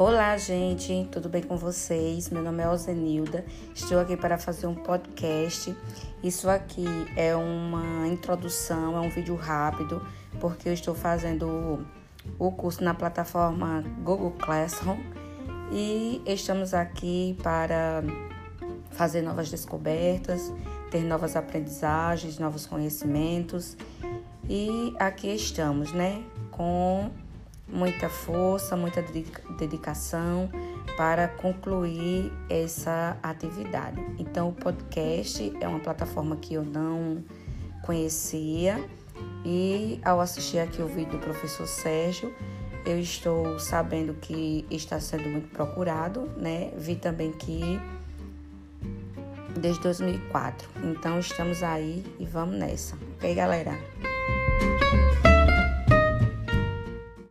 [0.00, 2.30] Olá, gente, tudo bem com vocês?
[2.30, 5.76] Meu nome é Ozenilda, estou aqui para fazer um podcast.
[6.24, 10.02] Isso aqui é uma introdução, é um vídeo rápido,
[10.40, 11.86] porque eu estou fazendo
[12.38, 14.96] o curso na plataforma Google Classroom
[15.70, 18.02] e estamos aqui para
[18.92, 20.50] fazer novas descobertas,
[20.90, 23.76] ter novas aprendizagens, novos conhecimentos.
[24.48, 27.10] E aqui estamos, né, com
[27.72, 29.02] muita força, muita
[29.58, 30.50] dedicação
[30.96, 34.00] para concluir essa atividade.
[34.18, 37.22] Então, o podcast é uma plataforma que eu não
[37.82, 38.82] conhecia
[39.44, 42.34] e ao assistir aqui o vídeo do professor Sérgio,
[42.84, 46.72] eu estou sabendo que está sendo muito procurado, né?
[46.76, 47.80] Vi também que
[49.58, 50.68] desde 2004.
[50.84, 52.96] Então estamos aí e vamos nessa.
[53.16, 53.78] Ok, galera?